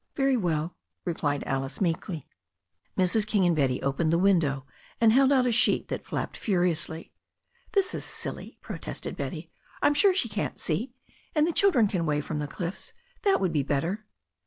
"Very 0.15 0.35
well," 0.35 0.75
replied 1.05 1.43
Alice 1.43 1.79
meekly. 1.79 2.25
Mrs. 2.97 3.27
King 3.27 3.45
and 3.45 3.55
Betty 3.55 3.83
opened 3.83 4.11
the 4.11 4.17
window 4.17 4.65
and 4.99 5.13
held 5.13 5.31
out 5.31 5.45
a 5.45 5.51
sheet 5.51 5.89
that 5.89 6.07
flapped 6.07 6.37
furiously. 6.37 7.13
"This 7.73 7.93
is 7.93 8.03
silly," 8.03 8.57
protested 8.61 9.15
Betty. 9.15 9.51
"I'm 9.79 9.93
sure 9.93 10.15
she 10.15 10.27
can't 10.27 10.59
see, 10.59 10.91
and 11.35 11.45
the 11.45 11.51
children 11.53 11.87
can 11.87 12.07
wave 12.07 12.25
from 12.25 12.39
the 12.39 12.47
cliffs; 12.47 12.93
that 13.25 13.39
would 13.39 13.53
be 13.53 13.61
better." 13.61 14.07